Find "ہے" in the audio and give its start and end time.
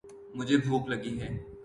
1.19-1.29